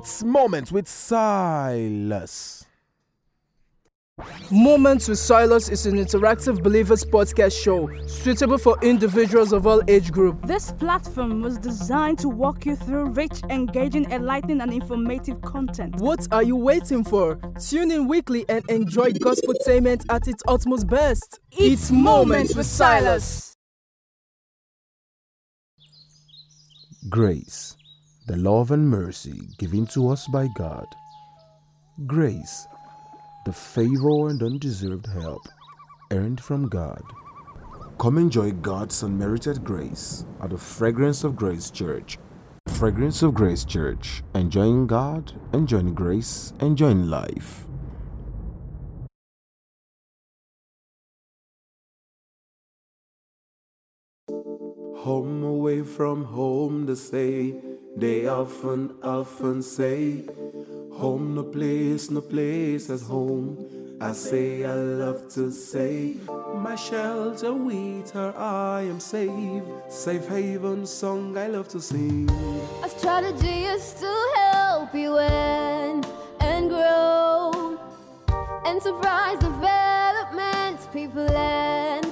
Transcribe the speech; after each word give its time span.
It's 0.00 0.22
Moments 0.22 0.72
with 0.72 0.88
Silas. 0.88 2.64
Moments 4.50 5.08
with 5.08 5.18
Silas 5.18 5.68
is 5.68 5.84
an 5.84 5.96
interactive 5.96 6.62
believers 6.62 7.04
podcast 7.04 7.62
show 7.62 7.90
suitable 8.06 8.56
for 8.56 8.78
individuals 8.80 9.52
of 9.52 9.66
all 9.66 9.82
age 9.88 10.10
group. 10.10 10.40
This 10.46 10.72
platform 10.72 11.42
was 11.42 11.58
designed 11.58 12.18
to 12.20 12.30
walk 12.30 12.64
you 12.64 12.76
through 12.76 13.10
rich, 13.10 13.42
engaging, 13.50 14.10
enlightening, 14.10 14.62
and 14.62 14.72
informative 14.72 15.42
content. 15.42 15.96
What 15.96 16.26
are 16.32 16.42
you 16.42 16.56
waiting 16.56 17.04
for? 17.04 17.38
Tune 17.60 17.90
in 17.90 18.08
weekly 18.08 18.46
and 18.48 18.64
enjoy 18.70 19.12
gospel 19.12 19.52
gospeltainment 19.52 20.06
at 20.08 20.26
its 20.26 20.42
utmost 20.48 20.86
best. 20.86 21.40
It's 21.52 21.90
Moments 21.90 22.54
with 22.56 22.64
Silas. 22.64 23.54
Grace, 27.10 27.76
the 28.30 28.36
love 28.36 28.70
and 28.70 28.88
mercy 28.88 29.48
given 29.58 29.84
to 29.84 30.08
us 30.08 30.28
by 30.28 30.46
God. 30.54 30.86
Grace, 32.06 32.68
the 33.44 33.52
favor 33.52 34.28
and 34.28 34.40
undeserved 34.40 35.08
help 35.08 35.42
earned 36.12 36.40
from 36.40 36.68
God. 36.68 37.02
Come 37.98 38.18
enjoy 38.18 38.52
God's 38.52 39.02
unmerited 39.02 39.64
grace 39.64 40.26
at 40.40 40.50
the 40.50 40.56
Fragrance 40.56 41.24
of 41.24 41.34
Grace 41.34 41.72
Church. 41.72 42.18
Fragrance 42.68 43.24
of 43.24 43.34
Grace 43.34 43.64
Church, 43.64 44.22
enjoying 44.36 44.86
God, 44.86 45.32
enjoying 45.52 45.92
grace, 45.92 46.52
enjoying 46.60 47.10
life. 47.10 47.66
Home 54.98 55.42
away 55.42 55.82
from 55.82 56.26
home, 56.26 56.86
to 56.86 56.94
say, 56.94 57.56
they 57.96 58.26
often, 58.26 58.94
often 59.02 59.62
say, 59.62 60.24
home 60.92 61.34
no 61.34 61.42
place, 61.42 62.10
no 62.10 62.20
place 62.20 62.90
as 62.90 63.02
home. 63.02 63.98
I 64.00 64.12
say, 64.12 64.64
I 64.64 64.74
love 64.74 65.28
to 65.34 65.50
say, 65.50 66.16
my 66.54 66.74
shelter 66.74 67.52
her, 68.12 68.34
I 68.36 68.82
am 68.82 68.98
safe. 68.98 69.62
Safe 69.88 70.26
haven 70.26 70.86
song 70.86 71.36
I 71.36 71.48
love 71.48 71.68
to 71.68 71.80
sing. 71.80 72.30
A 72.82 72.88
strategy 72.88 73.64
is 73.64 73.92
to 74.00 74.12
help 74.36 74.94
you 74.94 75.12
win 75.12 76.04
and 76.40 76.70
grow. 76.70 77.78
Enterprise 78.64 79.38
development, 79.38 80.78
people 80.92 81.26
empowerment. 81.26 82.09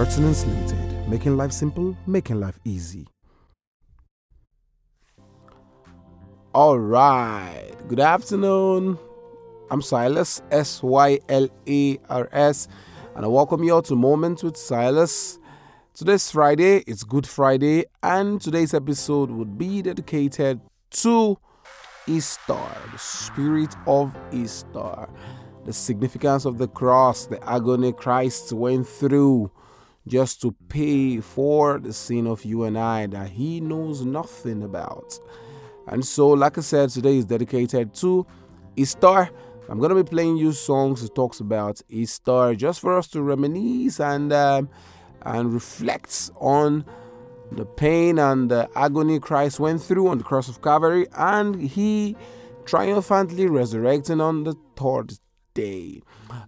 Pertinence 0.00 0.46
Limited, 0.46 1.08
making 1.10 1.36
life 1.36 1.52
simple, 1.52 1.94
making 2.06 2.40
life 2.40 2.58
easy. 2.64 3.06
All 6.54 6.78
right, 6.78 7.74
good 7.86 8.00
afternoon. 8.00 8.98
I'm 9.70 9.82
Silas, 9.82 10.40
S 10.50 10.82
Y 10.82 11.18
L 11.28 11.50
A 11.68 11.98
R 12.08 12.30
S, 12.32 12.66
and 13.14 13.26
I 13.26 13.28
welcome 13.28 13.62
you 13.62 13.74
all 13.74 13.82
to 13.82 13.94
Moments 13.94 14.42
with 14.42 14.56
Silas. 14.56 15.38
Today's 15.92 16.30
Friday, 16.30 16.78
it's 16.86 17.04
Good 17.04 17.26
Friday, 17.26 17.84
and 18.02 18.40
today's 18.40 18.72
episode 18.72 19.30
would 19.30 19.58
be 19.58 19.82
dedicated 19.82 20.62
to 20.92 21.36
Easter, 22.06 22.56
the 22.90 22.98
spirit 22.98 23.76
of 23.86 24.16
Easter, 24.32 25.10
the 25.66 25.74
significance 25.74 26.46
of 26.46 26.56
the 26.56 26.68
cross, 26.68 27.26
the 27.26 27.38
agony 27.46 27.92
Christ 27.92 28.54
went 28.54 28.88
through 28.88 29.50
just 30.06 30.40
to 30.42 30.52
pay 30.68 31.20
for 31.20 31.78
the 31.78 31.92
sin 31.92 32.26
of 32.26 32.44
you 32.44 32.64
and 32.64 32.78
I 32.78 33.06
that 33.08 33.30
he 33.30 33.60
knows 33.60 34.04
nothing 34.04 34.62
about. 34.62 35.18
And 35.86 36.04
so, 36.04 36.28
like 36.28 36.58
I 36.58 36.60
said, 36.60 36.90
today 36.90 37.18
is 37.18 37.26
dedicated 37.26 37.94
to 37.94 38.26
Easter. 38.76 39.30
I'm 39.68 39.78
going 39.78 39.94
to 39.94 40.02
be 40.02 40.08
playing 40.08 40.36
you 40.36 40.52
songs 40.52 41.02
that 41.02 41.14
talks 41.14 41.40
about 41.40 41.80
Easter 41.88 42.54
just 42.54 42.80
for 42.80 42.96
us 42.96 43.08
to 43.08 43.22
reminisce 43.22 44.00
and 44.00 44.32
um, 44.32 44.68
and 45.22 45.52
reflect 45.52 46.30
on 46.40 46.84
the 47.52 47.64
pain 47.64 48.18
and 48.18 48.50
the 48.50 48.68
agony 48.76 49.18
Christ 49.18 49.60
went 49.60 49.82
through 49.82 50.08
on 50.08 50.18
the 50.18 50.24
cross 50.24 50.48
of 50.48 50.62
Calvary 50.62 51.06
and 51.16 51.60
he 51.60 52.16
triumphantly 52.64 53.46
resurrecting 53.46 54.20
on 54.20 54.44
the 54.44 54.54
third 54.76 55.18
day. 55.54 56.00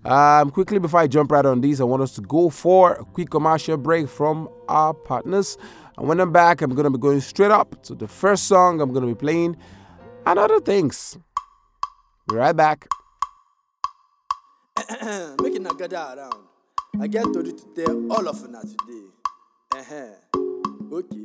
Um, 0.04 0.50
quickly 0.50 0.78
before 0.78 1.00
I 1.00 1.06
jump 1.06 1.32
right 1.32 1.44
on 1.44 1.60
these, 1.60 1.80
I 1.80 1.84
want 1.84 2.02
us 2.02 2.14
to 2.14 2.20
go 2.20 2.50
for 2.50 2.92
a 2.94 3.04
quick 3.04 3.30
commercial 3.30 3.76
break 3.76 4.08
from 4.08 4.48
our 4.68 4.94
partners. 4.94 5.56
And 5.98 6.08
when 6.08 6.20
I'm 6.20 6.32
back, 6.32 6.62
I'm 6.62 6.70
going 6.74 6.84
to 6.84 6.90
be 6.90 6.98
going 6.98 7.20
straight 7.20 7.50
up 7.50 7.82
to 7.84 7.94
the 7.94 8.08
first 8.08 8.44
song 8.48 8.80
I'm 8.80 8.92
going 8.92 9.06
to 9.06 9.14
be 9.14 9.18
playing 9.18 9.56
and 10.26 10.38
other 10.38 10.60
things. 10.60 11.18
Be 12.28 12.36
right 12.36 12.56
back. 12.56 12.86
Make 15.40 15.54
it 15.54 15.62
not 15.62 15.78
gather 15.78 15.96
around. 15.96 16.34
I 17.00 17.06
get 17.06 17.24
to 17.24 17.42
to 17.42 17.52
tell 17.74 18.12
all 18.12 18.28
of 18.28 18.40
you 18.40 18.46
today. 18.46 19.06
Uh-huh. 19.74 20.12
Okay. 20.93 21.25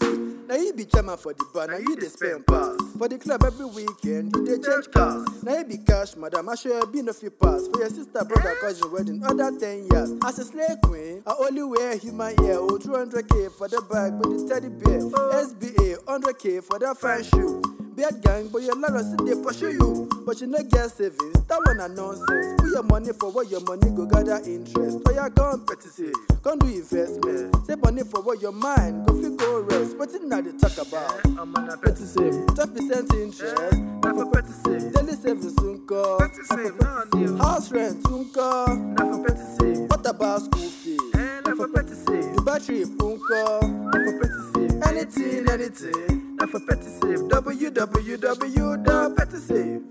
See, 0.00 0.36
now 0.46 0.56
you 0.56 0.72
be 0.74 0.84
chairman 0.84 1.16
for 1.16 1.32
the 1.32 1.44
bar, 1.52 1.66
now 1.66 1.78
you 1.78 1.96
the 1.96 2.06
spend 2.06 2.46
pass. 2.46 2.91
For 3.02 3.08
the 3.08 3.18
club 3.18 3.42
every 3.42 3.66
weekend, 3.66 4.30
you 4.36 4.46
dey 4.46 4.62
change 4.62 4.88
cars. 4.92 5.42
Now 5.42 5.58
you 5.58 5.64
be 5.64 5.78
cash, 5.78 6.14
madam, 6.14 6.48
I 6.48 6.54
sure 6.54 6.86
be 6.86 7.02
no 7.02 7.12
fit 7.12 7.36
pass. 7.40 7.66
For 7.66 7.80
your 7.80 7.90
sister, 7.90 8.24
brother, 8.24 8.54
cousin 8.60 8.92
wedding, 8.92 9.24
other 9.24 9.50
10 9.58 9.88
years. 9.90 10.12
As 10.24 10.38
a 10.38 10.44
slave 10.44 10.80
queen, 10.84 11.20
I 11.26 11.34
only 11.36 11.64
wear 11.64 11.96
human 11.98 12.36
hair. 12.36 12.58
Oh, 12.60 12.78
200k 12.78 13.58
for 13.58 13.66
the 13.66 13.82
bag 13.90 14.12
but 14.22 14.28
the 14.30 14.46
teddy 14.46 14.68
bear. 14.68 15.00
SBA, 15.00 16.04
100k 16.04 16.62
for 16.62 16.78
the 16.78 16.94
fine 16.94 17.24
shoe. 17.24 17.71
Bad 17.96 18.22
gang, 18.22 18.48
but 18.48 18.62
your 18.62 18.74
landlord 18.74 19.04
still 19.04 19.26
they 19.26 19.42
pursue 19.42 19.72
you. 19.72 20.08
But 20.24 20.40
you 20.40 20.46
no 20.46 20.62
get 20.62 20.90
savings, 20.90 21.44
that 21.46 21.60
one 21.66 21.80
a 21.80 21.88
nonsense. 21.88 22.60
Put 22.60 22.70
your 22.72 22.82
money 22.84 23.12
for 23.12 23.30
what 23.30 23.50
your 23.50 23.60
money 23.60 23.90
go 23.90 24.06
gather 24.06 24.40
interest. 24.46 24.98
Or 25.04 25.12
you 25.12 25.30
come 25.30 25.66
petty 25.66 26.12
come 26.42 26.58
do 26.58 26.66
investment. 26.68 27.54
Save 27.66 27.82
money 27.82 28.02
for 28.04 28.22
what 28.22 28.40
your 28.40 28.52
mind 28.52 29.06
go 29.06 29.20
fit 29.20 29.36
go 29.36 29.60
rest. 29.60 29.98
What 29.98 30.10
now 30.22 30.40
they 30.40 30.52
talk 30.52 30.78
about? 30.78 31.20
I'm 31.26 31.54
on 31.54 31.68
a 31.68 31.76
petty 31.76 32.04
save. 32.04 32.32
12% 32.56 33.14
interest, 33.20 33.78
not 34.02 34.14
for 34.16 34.30
petty 34.32 34.52
save. 34.52 34.92
Daily 34.94 35.12
savings 35.12 35.54
soon 35.56 35.86
call. 35.86 36.18
Petty 36.18 36.42
save, 36.44 36.80
no 36.80 37.36
House 37.38 37.70
rent 37.72 38.02
soon 38.06 38.30
call. 38.30 38.74
Not 38.74 39.12
for 39.12 39.24
petty 39.24 39.44
save. 39.58 39.90
What 39.90 40.06
about 40.06 40.42
school 40.42 40.70
fees? 40.70 41.00
Eh, 41.14 41.40
not 41.44 41.56
for 41.56 41.68
petty 41.68 41.94
save. 41.94 42.36
The 42.36 42.42
battery 42.42 42.84
punko. 42.84 43.60
Not 43.92 44.00
for 44.00 44.14
petty 44.20 44.40
save. 44.54 44.82
Anything, 44.88 45.50
anything. 45.50 46.36
Not 46.36 46.50
for 46.50 46.60
petty 46.60 46.88
save. 46.88 47.11
www.pettysave. 47.32 49.82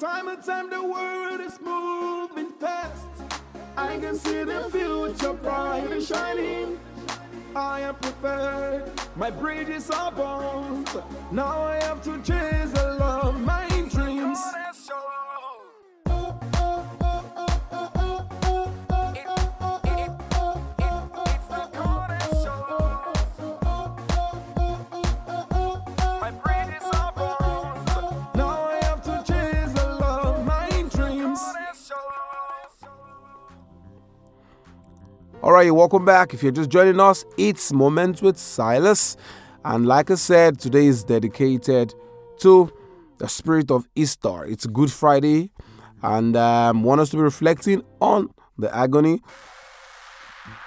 Time 0.00 0.28
and 0.28 0.42
time 0.42 0.70
the 0.70 0.82
world 0.82 1.40
is 1.40 1.60
moving 1.60 2.50
fast. 2.58 3.06
I 3.76 3.98
can 3.98 4.16
see 4.16 4.42
the 4.42 4.68
future 4.72 5.34
bright 5.34 5.92
and 5.92 6.02
shining. 6.02 6.80
I 7.54 7.82
am 7.82 7.94
prepared. 7.94 8.90
My 9.14 9.30
bridges 9.30 9.88
are 9.90 10.10
burnt. 10.10 10.96
Now 11.30 11.62
I 11.62 11.76
have 11.84 12.02
to 12.02 12.20
chase 12.22 12.72
love, 12.98 13.40
my 13.40 13.69
All 35.42 35.52
right, 35.52 35.70
welcome 35.70 36.04
back. 36.04 36.34
If 36.34 36.42
you're 36.42 36.52
just 36.52 36.68
joining 36.68 37.00
us, 37.00 37.24
it's 37.38 37.72
Moment 37.72 38.20
with 38.20 38.36
Silas. 38.36 39.16
And 39.64 39.86
like 39.86 40.10
I 40.10 40.16
said, 40.16 40.58
today 40.58 40.84
is 40.84 41.02
dedicated 41.02 41.94
to 42.40 42.70
the 43.16 43.26
spirit 43.26 43.70
of 43.70 43.88
Easter. 43.94 44.44
It's 44.44 44.66
Good 44.66 44.92
Friday, 44.92 45.50
and 46.02 46.36
um, 46.36 46.82
want 46.82 47.00
us 47.00 47.08
to 47.12 47.16
be 47.16 47.22
reflecting 47.22 47.82
on 48.02 48.28
the 48.58 48.74
agony, 48.76 49.22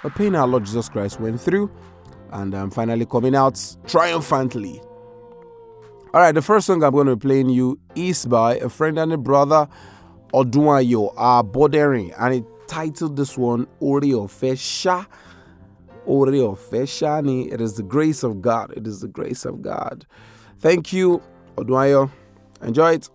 the 0.02 0.10
pain 0.10 0.34
our 0.34 0.48
Lord 0.48 0.64
Jesus 0.64 0.88
Christ 0.88 1.20
went 1.20 1.40
through, 1.40 1.70
and 2.32 2.52
um, 2.52 2.72
finally 2.72 3.06
coming 3.06 3.36
out 3.36 3.76
triumphantly. 3.86 4.80
All 6.12 6.20
right, 6.20 6.32
the 6.32 6.42
first 6.42 6.66
song 6.66 6.82
I'm 6.82 6.90
going 6.90 7.06
to 7.06 7.14
be 7.14 7.20
playing 7.20 7.50
you 7.50 7.78
is 7.94 8.26
by 8.26 8.56
a 8.56 8.68
friend 8.68 8.98
and 8.98 9.12
a 9.12 9.18
brother, 9.18 9.68
Odunayo, 10.32 11.14
are 11.16 11.44
bordering, 11.44 12.12
and 12.18 12.34
it 12.34 12.44
titled 12.66 13.16
this 13.16 13.36
one 13.38 13.66
Ore 13.80 14.00
Ofesha. 14.00 15.06
Ore 16.06 16.26
Ofesha 16.26 17.24
ni. 17.24 17.50
It 17.50 17.60
is 17.60 17.74
the 17.74 17.82
grace 17.82 18.22
of 18.22 18.42
God. 18.42 18.72
It 18.76 18.86
is 18.86 19.00
the 19.00 19.08
grace 19.08 19.44
of 19.44 19.62
God. 19.62 20.06
Thank 20.58 20.92
you, 20.92 21.22
Odunayo. 21.56 22.10
Enjoy 22.62 22.92
it. 22.92 23.08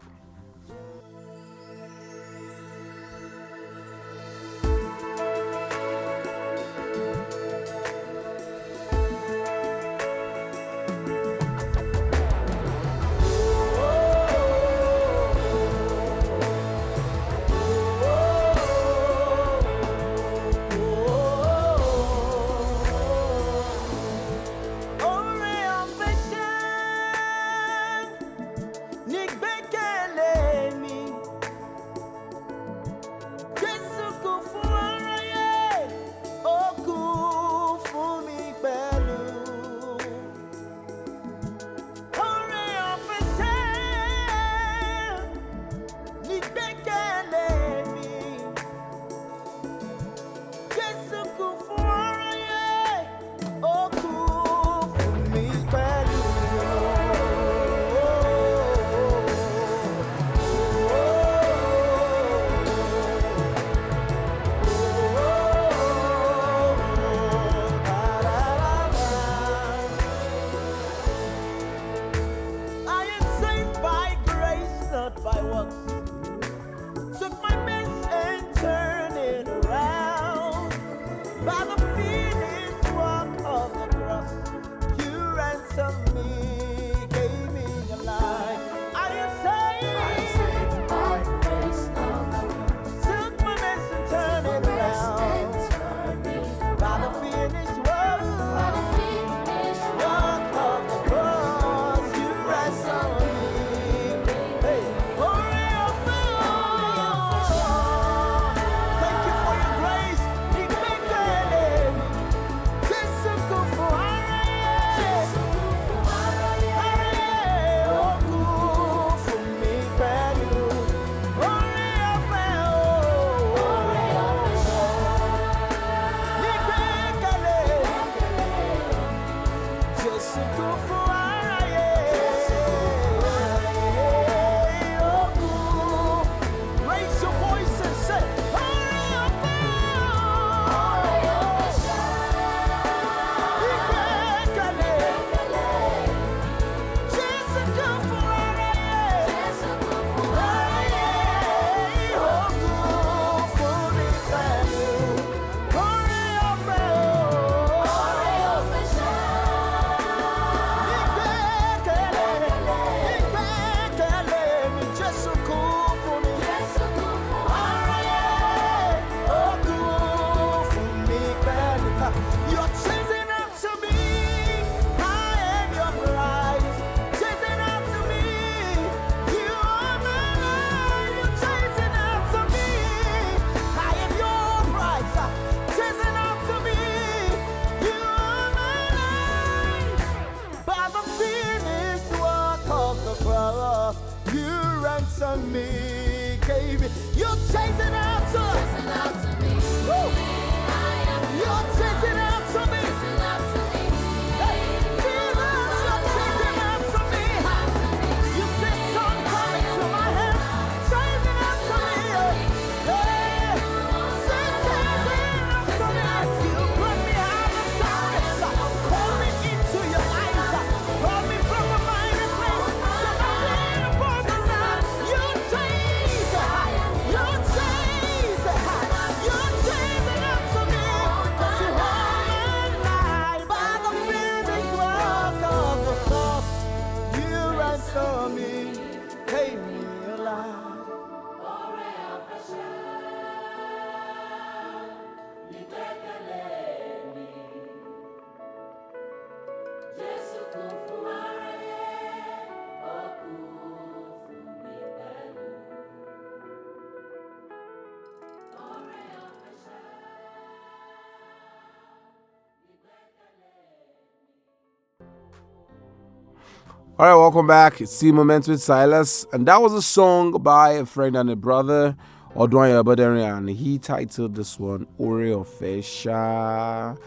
All 266.99 267.05
right, 267.05 267.15
welcome 267.15 267.47
back. 267.47 267.79
It's 267.79 267.93
C 267.93 268.11
Moments 268.11 268.49
with 268.49 268.61
Silas, 268.61 269.25
and 269.31 269.47
that 269.47 269.61
was 269.61 269.71
a 269.71 269.81
song 269.81 270.31
by 270.31 270.71
a 270.71 270.85
friend 270.85 271.15
and 271.15 271.29
a 271.29 271.35
brother, 271.37 271.95
Odwan 272.35 272.83
Yabadari, 272.83 273.37
and 273.37 273.49
he 273.49 273.79
titled 273.79 274.35
this 274.35 274.59
one 274.59 274.85
Ore 274.97 275.19
Ofesha. 275.19 276.97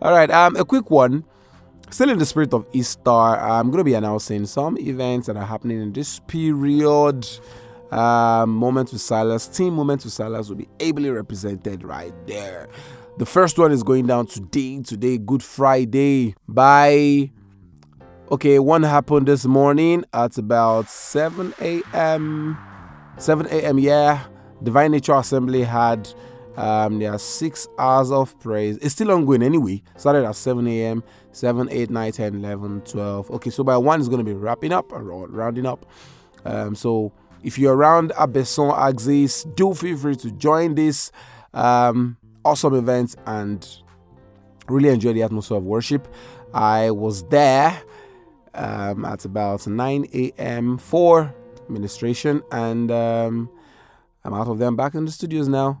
All 0.00 0.12
right, 0.12 0.30
um, 0.30 0.54
a 0.54 0.64
quick 0.64 0.88
one. 0.88 1.24
Still 1.90 2.10
in 2.10 2.18
the 2.20 2.26
spirit 2.26 2.54
of 2.54 2.64
Easter, 2.72 3.10
I'm 3.10 3.72
going 3.72 3.78
to 3.78 3.84
be 3.84 3.94
announcing 3.94 4.46
some 4.46 4.78
events 4.78 5.26
that 5.26 5.36
are 5.36 5.44
happening 5.44 5.82
in 5.82 5.92
this 5.92 6.20
period. 6.20 7.26
Um, 7.90 8.50
Moments 8.50 8.92
with 8.92 9.02
Silas, 9.02 9.48
Team 9.48 9.74
Moments 9.74 10.04
with 10.04 10.14
Silas 10.14 10.48
will 10.48 10.58
be 10.58 10.68
ably 10.78 11.10
represented 11.10 11.82
right 11.82 12.14
there. 12.28 12.68
The 13.18 13.26
first 13.26 13.58
one 13.58 13.72
is 13.72 13.82
going 13.82 14.06
down 14.06 14.28
today, 14.28 14.80
today, 14.82 15.18
Good 15.18 15.42
Friday, 15.42 16.36
by 16.46 17.32
okay, 18.30 18.58
one 18.58 18.82
happened 18.82 19.28
this 19.28 19.46
morning 19.46 20.04
at 20.12 20.36
about 20.38 20.88
7 20.88 21.54
a.m. 21.60 22.58
7 23.18 23.46
a.m. 23.46 23.78
Yeah, 23.78 24.24
Divine 24.62 24.92
Nature 24.92 25.14
Assembly 25.14 25.62
had 25.62 26.08
um, 26.56 26.98
their 26.98 27.18
six 27.18 27.68
hours 27.78 28.10
of 28.10 28.38
praise. 28.40 28.78
It's 28.78 28.94
still 28.94 29.10
ongoing 29.10 29.42
anyway. 29.42 29.82
Started 29.96 30.24
at 30.24 30.36
7 30.36 30.66
a.m. 30.66 31.04
7, 31.32 31.68
8, 31.70 31.90
9, 31.90 32.12
10, 32.12 32.34
11, 32.36 32.80
12. 32.82 33.30
Okay, 33.32 33.50
so 33.50 33.62
by 33.62 33.76
1 33.76 34.00
it's 34.00 34.08
going 34.08 34.24
to 34.24 34.24
be 34.24 34.32
wrapping 34.32 34.72
up 34.72 34.90
or 34.92 35.02
rounding 35.02 35.66
up. 35.66 35.86
Um, 36.44 36.74
so 36.74 37.12
if 37.42 37.58
you're 37.58 37.76
around 37.76 38.10
Abesson 38.12 38.76
Axis, 38.76 39.44
do 39.54 39.74
feel 39.74 39.96
free 39.96 40.16
to 40.16 40.30
join 40.32 40.74
this 40.74 41.12
um, 41.52 42.16
awesome 42.44 42.74
event 42.74 43.16
and 43.26 43.68
really 44.68 44.88
enjoy 44.88 45.12
the 45.12 45.22
atmosphere 45.22 45.58
of 45.58 45.64
worship. 45.64 46.08
I 46.54 46.90
was 46.90 47.22
there 47.24 47.82
um, 48.56 49.04
at 49.04 49.24
about 49.24 49.66
9 49.66 50.06
a.m. 50.12 50.78
for 50.78 51.34
administration, 51.66 52.42
and 52.50 52.90
um, 52.90 53.50
I'm 54.24 54.34
out 54.34 54.48
of 54.48 54.58
them 54.58 54.76
back 54.76 54.94
in 54.94 55.04
the 55.04 55.12
studios 55.12 55.48
now. 55.48 55.80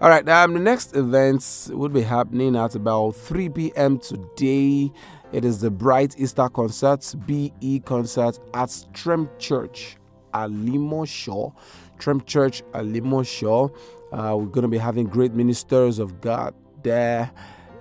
All 0.00 0.08
right, 0.08 0.28
um, 0.28 0.54
the 0.54 0.60
next 0.60 0.96
event 0.96 1.70
would 1.70 1.92
be 1.92 2.02
happening 2.02 2.56
at 2.56 2.74
about 2.74 3.12
3 3.12 3.48
p.m. 3.50 3.98
today. 3.98 4.90
It 5.32 5.44
is 5.44 5.60
the 5.60 5.70
Bright 5.70 6.14
Easter 6.18 6.48
Concert, 6.48 7.14
BE 7.26 7.80
Concert 7.84 8.38
at 8.52 8.86
Trem 8.92 9.28
Church, 9.38 9.96
Alimosho. 10.34 11.54
Trem 11.98 12.20
Church, 12.22 12.62
Alimosho. 12.72 13.74
Uh, 14.12 14.36
we're 14.36 14.46
going 14.46 14.62
to 14.62 14.68
be 14.68 14.78
having 14.78 15.06
great 15.06 15.32
ministers 15.32 15.98
of 15.98 16.20
God 16.20 16.54
there. 16.82 17.30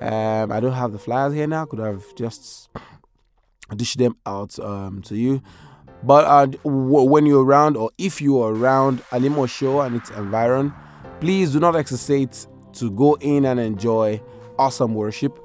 Um, 0.02 0.52
I 0.52 0.60
don't 0.60 0.74
have 0.74 0.92
the 0.92 1.00
flyers 1.00 1.34
here 1.34 1.48
now. 1.48 1.66
Could 1.66 1.80
have 1.80 2.16
just 2.16 2.70
dish 3.76 3.96
them 3.96 4.16
out 4.26 4.58
um, 4.60 5.02
to 5.04 5.16
you. 5.16 5.42
But 6.04 6.26
uh, 6.26 6.46
w- 6.64 7.10
when 7.10 7.26
you're 7.26 7.44
around, 7.44 7.78
or 7.78 7.92
if 7.98 8.22
you 8.22 8.42
are 8.42 8.54
around 8.54 9.02
Alimosho 9.12 9.86
and 9.86 9.96
its 9.96 10.10
environ, 10.12 10.74
please 11.20 11.54
do 11.54 11.60
not 11.60 11.76
hesitate 11.76 12.46
to 12.74 12.92
go 12.92 13.16
in 13.22 13.46
and 13.46 13.60
enjoy 13.60 14.22
awesome 14.60 14.94
worship. 14.96 15.40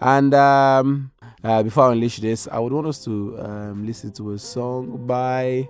And 0.00 0.32
um, 0.34 1.12
uh, 1.44 1.62
before 1.62 1.88
I 1.88 1.92
unleash 1.92 2.18
this, 2.18 2.48
I 2.50 2.58
would 2.58 2.72
want 2.72 2.86
us 2.86 3.04
to 3.04 3.38
um, 3.38 3.86
listen 3.86 4.12
to 4.12 4.32
a 4.32 4.38
song 4.38 5.06
by 5.06 5.68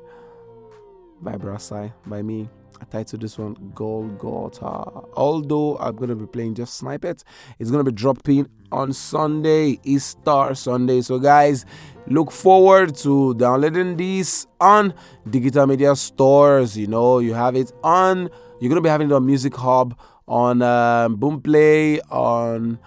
by 1.20 1.32
Brasai, 1.36 1.92
by 2.06 2.22
me. 2.22 2.48
I 2.82 2.84
titled 2.84 3.22
this 3.22 3.38
one 3.38 3.54
Golgotha. 3.76 5.02
Although 5.14 5.78
I'm 5.78 5.94
gonna 5.94 6.16
be 6.16 6.26
playing 6.26 6.56
just 6.56 6.74
snippets, 6.74 7.22
it's 7.60 7.70
gonna 7.70 7.84
be 7.84 7.92
dropping 7.92 8.48
on 8.72 8.92
Sunday, 8.92 9.78
Easter 9.84 10.52
Sunday. 10.54 11.00
So 11.02 11.20
guys, 11.20 11.64
look 12.08 12.32
forward 12.32 12.96
to 12.96 13.34
downloading 13.34 13.96
this 13.96 14.48
on 14.60 14.94
digital 15.30 15.68
media 15.68 15.94
stores. 15.94 16.76
You 16.76 16.88
know, 16.88 17.20
you 17.20 17.34
have 17.34 17.54
it 17.54 17.72
on. 17.84 18.28
You're 18.60 18.68
gonna 18.68 18.80
be 18.80 18.88
having 18.88 19.10
it 19.10 19.12
on 19.12 19.24
Music 19.24 19.54
Hub, 19.54 19.96
on 20.26 20.60
um, 20.62 21.18
Boomplay, 21.18 22.00
on 22.10 22.80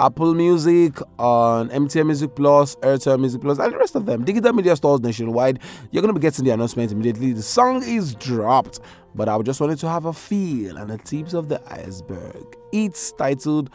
Apple 0.00 0.34
Music, 0.34 0.98
on 1.18 1.68
MTN 1.68 2.06
Music 2.06 2.34
Plus, 2.34 2.74
Airtel 2.76 3.20
Music 3.20 3.40
Plus, 3.42 3.58
and 3.58 3.72
the 3.72 3.76
rest 3.76 3.94
of 3.94 4.06
them. 4.06 4.24
Digital 4.24 4.52
media 4.52 4.74
stores 4.74 5.00
nationwide. 5.00 5.58
You're 5.90 6.00
gonna 6.00 6.14
be 6.14 6.20
getting 6.20 6.44
the 6.44 6.52
announcement 6.52 6.90
immediately. 6.90 7.32
The 7.34 7.42
song 7.42 7.82
is 7.82 8.14
dropped, 8.14 8.80
but 9.14 9.28
I 9.28 9.40
just 9.42 9.60
wanted 9.60 9.78
to 9.80 9.88
have 9.88 10.04
a 10.04 10.12
feel 10.12 10.76
and 10.76 10.90
the 10.90 10.98
tips 10.98 11.34
of 11.34 11.48
the 11.48 11.60
iceberg. 11.72 12.56
It's 12.72 13.12
titled 13.12 13.70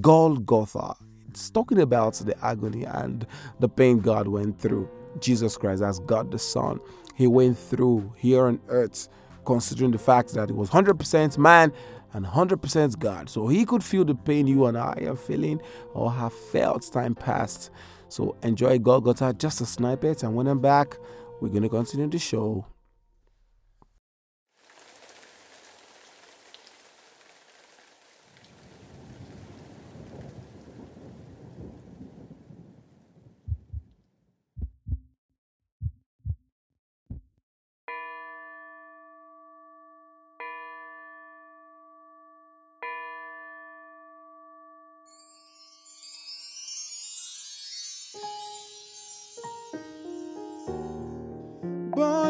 Golgotha. 0.00 0.94
It's 1.28 1.50
talking 1.50 1.80
about 1.80 2.14
the 2.14 2.36
agony 2.44 2.84
and 2.84 3.26
the 3.60 3.68
pain 3.68 4.00
God 4.00 4.28
went 4.28 4.60
through. 4.60 4.88
Jesus 5.20 5.56
Christ, 5.56 5.82
as 5.82 5.98
God 6.00 6.30
the 6.30 6.38
Son, 6.38 6.80
He 7.14 7.26
went 7.26 7.58
through 7.58 8.12
here 8.16 8.46
on 8.46 8.60
earth, 8.68 9.08
considering 9.44 9.90
the 9.90 9.98
fact 9.98 10.34
that 10.34 10.48
He 10.48 10.54
was 10.54 10.70
100% 10.70 11.38
man 11.38 11.72
and 12.12 12.26
100% 12.26 12.98
God. 12.98 13.28
So 13.28 13.48
He 13.48 13.64
could 13.64 13.84
feel 13.84 14.04
the 14.04 14.14
pain 14.14 14.46
you 14.46 14.66
and 14.66 14.76
I 14.76 15.04
are 15.06 15.16
feeling 15.16 15.60
or 15.94 16.12
have 16.12 16.32
felt 16.32 16.90
time 16.92 17.14
past. 17.14 17.70
So 18.08 18.36
enjoy 18.42 18.78
Golgotha, 18.78 19.34
just 19.34 19.60
a 19.60 19.66
snippet, 19.66 20.24
and 20.24 20.34
when 20.34 20.48
I'm 20.48 20.60
back, 20.60 20.96
we're 21.40 21.48
going 21.48 21.62
to 21.62 21.68
continue 21.68 22.08
the 22.08 22.18
show. 22.18 22.66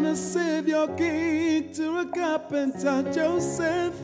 Born 0.00 0.12
a 0.12 0.16
savior 0.16 0.87
king 0.97 1.75
to 1.75 1.99
a 1.99 2.07
carpenter 2.07 3.12
Joseph. 3.12 3.95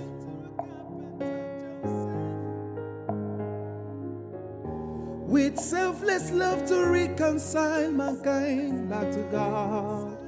With 5.26 5.58
selfless 5.58 6.30
love 6.32 6.66
to 6.66 6.84
reconcile 6.84 7.90
mankind 7.92 8.90
back 8.90 9.10
to 9.10 9.22
God. 9.32 10.18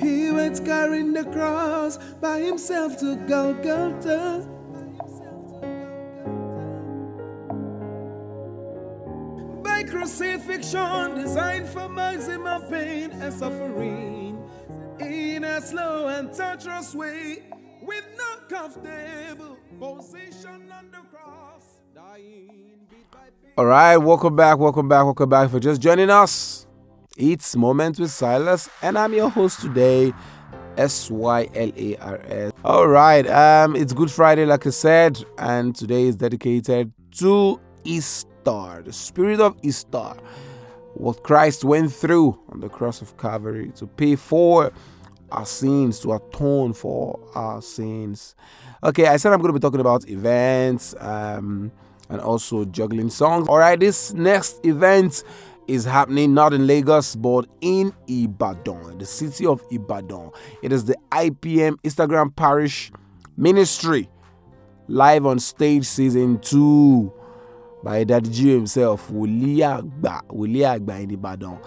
He 0.00 0.30
went 0.30 0.64
carrying 0.64 1.14
the 1.14 1.24
cross 1.24 1.98
by 2.20 2.38
himself 2.42 2.96
to 3.00 3.16
Golgotha. 3.26 4.57
Designed 10.08 11.68
for 11.68 11.88
maximum 11.88 12.62
pain 12.62 13.10
and 13.12 13.32
suffering 13.34 14.42
in 15.00 15.44
a 15.44 15.60
slow 15.60 16.08
and 16.08 16.32
torturous 16.32 16.94
way 16.94 17.42
with 17.82 18.04
no 18.16 18.56
comfortable 18.56 19.58
position 19.78 20.72
on 20.72 20.90
the 20.90 20.98
cross 21.12 21.80
All 23.58 23.66
right, 23.66 23.98
welcome 23.98 24.34
back, 24.34 24.58
welcome 24.58 24.88
back, 24.88 25.04
welcome 25.04 25.28
back 25.28 25.50
for 25.50 25.60
just 25.60 25.82
joining 25.82 26.08
us. 26.08 26.66
It's 27.16 27.54
Moments 27.54 27.98
with 27.98 28.10
Silas, 28.10 28.70
and 28.80 28.96
I'm 28.96 29.12
your 29.12 29.28
host 29.28 29.60
today, 29.60 30.14
S 30.78 31.10
Y 31.10 31.48
L 31.54 31.72
A 31.76 31.96
R 31.96 32.20
S. 32.24 32.52
All 32.64 32.88
right, 32.88 33.26
um, 33.26 33.76
it's 33.76 33.92
Good 33.92 34.10
Friday, 34.10 34.46
like 34.46 34.66
I 34.66 34.70
said, 34.70 35.22
and 35.36 35.76
today 35.76 36.04
is 36.04 36.16
dedicated 36.16 36.92
to 37.18 37.60
Easter, 37.84 38.28
the 38.48 38.92
spirit 38.92 39.40
of 39.40 39.56
Easter, 39.62 40.14
what 40.94 41.22
Christ 41.22 41.64
went 41.64 41.92
through 41.92 42.38
on 42.48 42.60
the 42.60 42.68
cross 42.68 43.02
of 43.02 43.16
Calvary 43.18 43.70
to 43.76 43.86
pay 43.86 44.16
for 44.16 44.72
our 45.30 45.44
sins, 45.44 46.00
to 46.00 46.12
atone 46.12 46.72
for 46.72 47.20
our 47.34 47.60
sins. 47.60 48.34
Okay, 48.82 49.06
I 49.06 49.18
said 49.18 49.32
I'm 49.32 49.40
going 49.40 49.52
to 49.52 49.58
be 49.58 49.62
talking 49.62 49.80
about 49.80 50.08
events 50.08 50.94
um, 51.00 51.70
and 52.08 52.20
also 52.20 52.64
juggling 52.64 53.10
songs. 53.10 53.48
All 53.48 53.58
right, 53.58 53.78
this 53.78 54.14
next 54.14 54.64
event 54.64 55.24
is 55.66 55.84
happening 55.84 56.32
not 56.32 56.54
in 56.54 56.66
Lagos 56.66 57.14
but 57.14 57.46
in 57.60 57.92
Ibadan, 58.08 58.96
the 58.98 59.04
city 59.06 59.44
of 59.44 59.62
Ibadan. 59.70 60.30
It 60.62 60.72
is 60.72 60.86
the 60.86 60.96
IPM 61.12 61.76
Instagram 61.82 62.34
Parish 62.34 62.90
Ministry 63.36 64.08
live 64.88 65.26
on 65.26 65.38
stage 65.38 65.84
season 65.84 66.38
2 66.40 67.12
by 67.82 68.04
Daddy 68.04 68.30
G 68.30 68.52
himself, 68.54 69.08
Wuli 69.10 69.58
Agba, 69.58 70.22
Agba 70.30 71.02
in 71.02 71.10
Ibadan. 71.10 71.58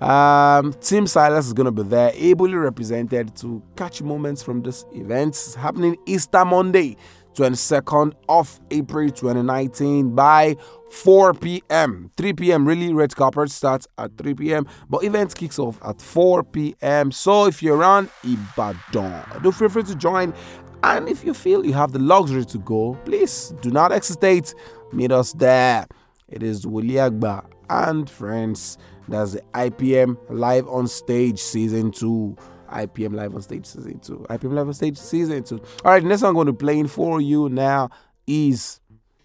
Um, 0.00 0.74
Team 0.74 1.06
Silas 1.06 1.46
is 1.46 1.52
going 1.54 1.64
to 1.64 1.72
be 1.72 1.82
there, 1.82 2.12
ably 2.14 2.54
represented 2.54 3.34
to 3.36 3.62
catch 3.76 4.02
moments 4.02 4.42
from 4.42 4.62
this 4.62 4.84
event. 4.92 5.28
It's 5.30 5.54
happening 5.54 5.96
Easter 6.04 6.44
Monday, 6.44 6.96
22nd 7.34 8.12
of 8.28 8.60
April 8.70 9.08
2019 9.08 10.14
by 10.14 10.56
4 10.90 11.34
p.m. 11.34 12.10
3 12.16 12.32
p.m. 12.34 12.66
Really, 12.66 12.92
red 12.92 13.14
carpet 13.16 13.50
starts 13.50 13.86
at 13.98 14.16
3 14.18 14.34
p.m. 14.34 14.66
But 14.90 15.04
event 15.04 15.34
kicks 15.34 15.58
off 15.58 15.78
at 15.84 16.00
4 16.02 16.42
p.m. 16.44 17.10
So 17.10 17.46
if 17.46 17.62
you're 17.62 17.76
around 17.76 18.10
Ibadan, 18.22 19.42
do 19.42 19.52
feel 19.52 19.68
free 19.68 19.82
to 19.84 19.94
join. 19.94 20.34
And 20.82 21.08
if 21.08 21.24
you 21.24 21.34
feel 21.34 21.64
you 21.64 21.72
have 21.72 21.92
the 21.92 21.98
luxury 21.98 22.44
to 22.44 22.58
go, 22.58 22.98
please 23.04 23.52
do 23.60 23.70
not 23.70 23.90
hesitate. 23.92 24.54
Meet 24.92 25.12
us 25.12 25.32
there. 25.32 25.86
It 26.28 26.42
is 26.42 26.64
Wuliagba 26.64 27.44
and 27.68 28.08
friends. 28.08 28.78
That's 29.08 29.32
the 29.32 29.42
IPM 29.54 30.16
Live 30.28 30.66
on 30.68 30.88
Stage 30.88 31.38
Season 31.38 31.90
2. 31.92 32.36
IPM 32.70 33.14
Live 33.14 33.34
on 33.34 33.42
Stage 33.42 33.66
Season 33.66 34.00
2. 34.00 34.26
IPM 34.30 34.52
Live 34.52 34.66
on 34.66 34.74
Stage 34.74 34.98
Season 34.98 35.42
2. 35.42 35.56
All 35.84 35.92
right, 35.92 36.02
next 36.02 36.20
song 36.20 36.30
I'm 36.30 36.34
going 36.34 36.46
to 36.48 36.52
play 36.52 36.82
for 36.84 37.20
you 37.20 37.48
now 37.48 37.90
is 38.26 38.80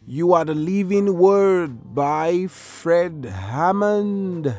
You 0.05 0.33
Are 0.33 0.45
the 0.45 0.53
Living 0.53 1.17
Word 1.17 1.95
by 1.95 2.47
Fred 2.47 3.25
Hammond. 3.25 4.53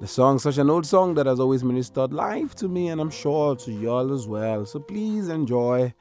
The 0.00 0.06
song, 0.08 0.38
such 0.38 0.58
an 0.58 0.68
old 0.68 0.86
song 0.86 1.14
that 1.14 1.26
has 1.26 1.38
always 1.38 1.62
ministered 1.62 2.12
life 2.12 2.54
to 2.56 2.68
me, 2.68 2.88
and 2.88 3.00
I'm 3.00 3.10
sure 3.10 3.54
to 3.56 3.70
y'all 3.70 4.12
as 4.12 4.26
well. 4.26 4.66
So 4.66 4.80
please 4.80 5.28
enjoy 5.28 5.94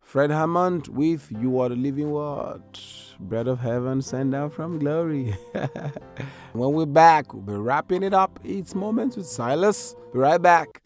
Fred 0.00 0.30
Hammond 0.30 0.88
with 0.88 1.30
You 1.30 1.60
Are 1.60 1.68
the 1.68 1.76
Living 1.76 2.10
Word. 2.10 2.62
Bread 3.20 3.48
of 3.48 3.60
heaven 3.60 4.00
sent 4.00 4.32
down 4.32 4.50
from 4.50 4.78
glory. 4.78 5.36
when 6.52 6.72
we're 6.72 6.86
back, 6.86 7.34
we'll 7.34 7.42
be 7.42 7.52
wrapping 7.52 8.02
it 8.02 8.14
up. 8.14 8.40
It's 8.42 8.74
Moments 8.74 9.16
with 9.16 9.26
Silas. 9.26 9.94
Be 10.12 10.18
right 10.18 10.40
back. 10.40 10.82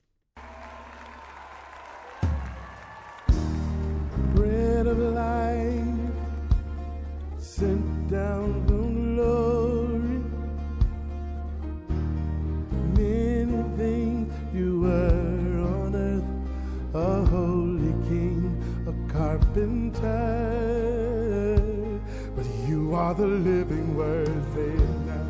The 23.16 23.26
living 23.26 23.96
word, 23.96 24.26
say 24.54 24.70
it 24.70 24.90
now. 25.06 25.26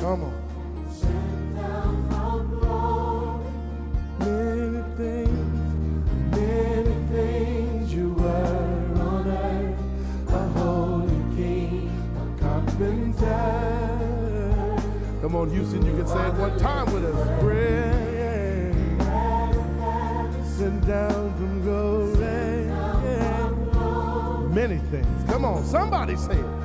Come 0.00 0.24
on. 0.24 0.32
Many 4.18 4.82
things, 4.96 5.74
many 6.30 6.94
things 7.10 7.92
you 7.92 8.14
were 8.14 9.00
on 9.00 9.28
earth, 9.28 9.78
a 10.28 10.30
holy 10.58 11.20
king, 11.36 11.90
a 12.16 12.40
carpenter. 12.40 13.42
Come 15.20 15.34
on, 15.36 15.50
Houston, 15.50 15.84
you 15.84 15.92
can 15.92 16.06
say 16.06 16.26
it 16.26 16.34
one 16.34 16.58
time 16.58 16.90
with 16.92 17.04
us. 17.04 17.40
Bread 17.42 18.74
sent 20.44 20.86
down 20.86 21.34
from 21.36 21.61
things. 24.92 25.24
Come 25.30 25.44
on, 25.46 25.64
somebody 25.64 26.16
say 26.16 26.36
it. 26.36 26.61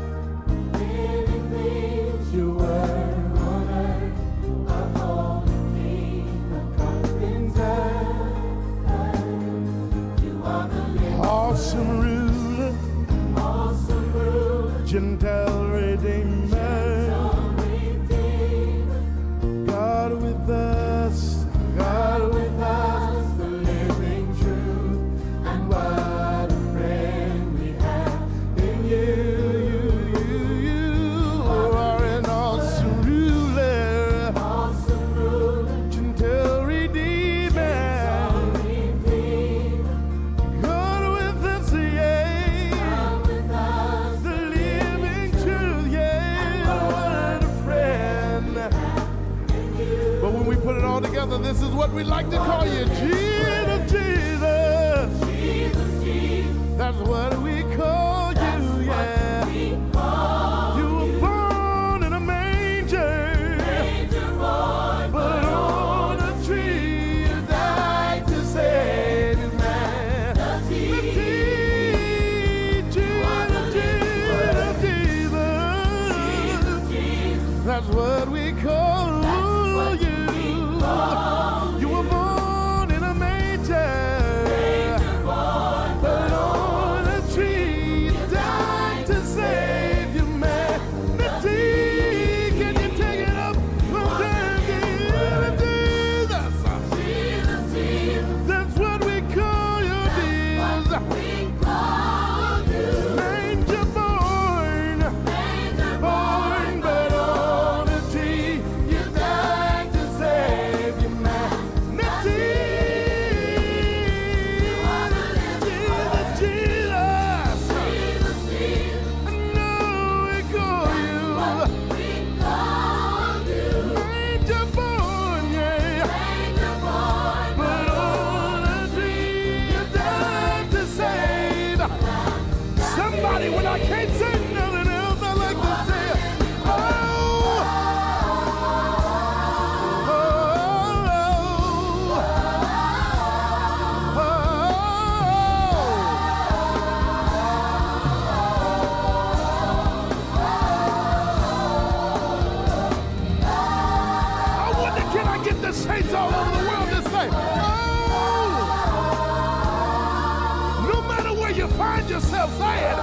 I'm. 162.49 162.96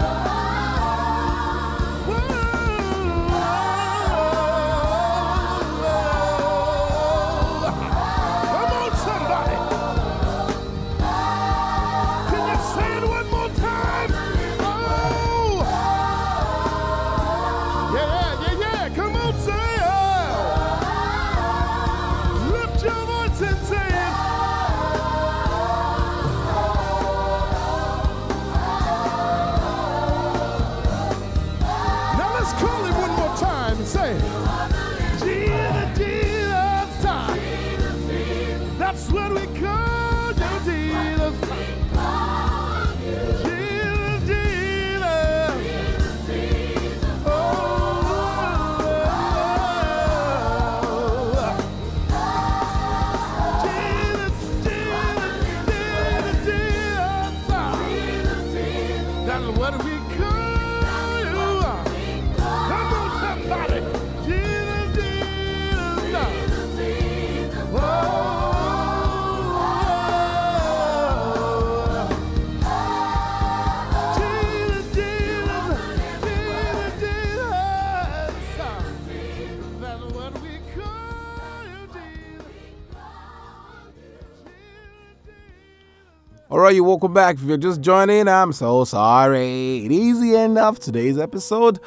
All 86.55 86.61
right, 86.61 86.73
you 86.73 86.85
welcome 86.85 87.13
back. 87.13 87.35
If 87.35 87.43
you're 87.43 87.57
just 87.57 87.81
joining, 87.81 88.29
I'm 88.29 88.53
so 88.53 88.85
sorry. 88.85 89.85
It 89.87 89.91
is 89.91 90.21
the 90.21 90.37
end 90.37 90.57
of 90.57 90.79
today's 90.79 91.19
episode. 91.19 91.81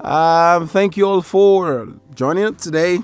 Um, 0.00 0.66
thank 0.66 0.96
you 0.96 1.06
all 1.06 1.20
for 1.20 1.86
joining 2.14 2.54
today. 2.54 3.00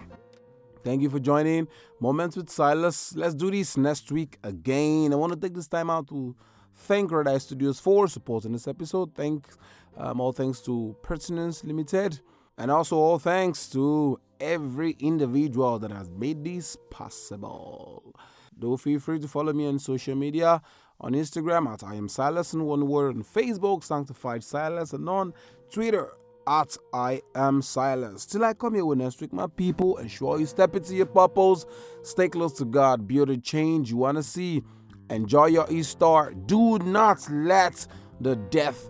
Thank 0.82 1.02
you 1.02 1.10
for 1.10 1.18
joining 1.18 1.68
Moments 2.00 2.38
with 2.38 2.48
Silas. 2.48 3.14
Let's 3.14 3.34
do 3.34 3.50
this 3.50 3.76
next 3.76 4.10
week 4.10 4.38
again. 4.42 5.12
I 5.12 5.16
want 5.16 5.34
to 5.34 5.38
take 5.38 5.52
this 5.52 5.68
time 5.68 5.90
out 5.90 6.08
to 6.08 6.34
thank 6.72 7.12
Red 7.12 7.28
Eye 7.28 7.36
Studios 7.36 7.78
for 7.78 8.08
supporting 8.08 8.52
this 8.52 8.66
episode. 8.66 9.14
Thanks, 9.14 9.58
um, 9.98 10.22
all 10.22 10.32
thanks 10.32 10.60
to 10.62 10.96
Pertinence 11.02 11.64
Limited, 11.64 12.18
and 12.56 12.70
also 12.70 12.96
all 12.96 13.18
thanks 13.18 13.68
to 13.68 14.18
every 14.40 14.96
individual 15.00 15.78
that 15.80 15.90
has 15.90 16.08
made 16.08 16.42
this 16.44 16.78
possible. 16.90 18.16
Do 18.58 18.78
feel 18.78 19.00
free 19.00 19.18
to 19.18 19.28
follow 19.28 19.52
me 19.52 19.66
on 19.66 19.78
social 19.78 20.14
media 20.14 20.62
on 21.00 21.12
Instagram 21.12 21.72
at 21.72 21.82
I 21.82 21.94
am 21.94 22.08
Silas 22.08 22.54
in 22.54 22.64
one 22.64 22.86
word, 22.88 23.16
on 23.16 23.24
Facebook, 23.24 23.84
Sanctified 23.84 24.44
Silas, 24.44 24.92
and 24.92 25.08
on 25.08 25.34
Twitter 25.70 26.12
at 26.46 26.76
I 26.92 27.22
am 27.34 27.62
Silas. 27.62 28.26
Till 28.26 28.44
I 28.44 28.54
come 28.54 28.74
here 28.74 28.84
with 28.84 28.98
next 28.98 29.20
week, 29.20 29.32
my 29.32 29.46
people, 29.46 29.96
ensure 29.98 30.38
you 30.38 30.46
step 30.46 30.74
into 30.76 30.94
your 30.94 31.06
purpose, 31.06 31.66
stay 32.02 32.28
close 32.28 32.52
to 32.54 32.64
God, 32.64 33.08
build 33.08 33.30
a 33.30 33.36
change 33.36 33.90
you 33.90 33.98
want 33.98 34.16
to 34.16 34.22
see, 34.22 34.62
enjoy 35.10 35.46
your 35.46 35.70
Easter. 35.70 36.34
Do 36.46 36.78
not 36.78 37.28
let 37.30 37.86
the 38.20 38.36
death 38.36 38.88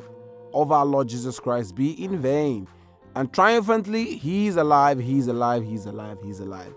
of 0.53 0.73
our 0.73 0.87
Lord 0.87 1.09
Jesus 1.09 1.41
Christ 1.41 1.75
be 1.75 1.93
in 2.03 2.19
vain. 2.19 2.69
And 3.17 3.33
triumphantly, 3.33 4.17
He's 4.17 4.57
alive, 4.57 4.99
He's 4.99 5.29
alive, 5.29 5.65
He's 5.65 5.87
alive, 5.87 6.19
He's 6.23 6.41
alive. 6.41 6.75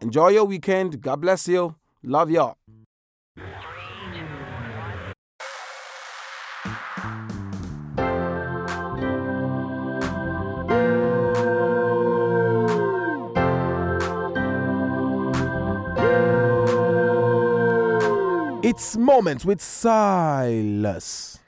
Enjoy 0.00 0.28
your 0.28 0.44
weekend. 0.44 1.00
God 1.00 1.20
bless 1.20 1.48
you. 1.48 1.74
Love 2.02 2.30
y'all. 2.30 2.56
It's 18.70 18.96
Moments 18.96 19.44
with 19.44 19.60
Silas. 19.60 21.40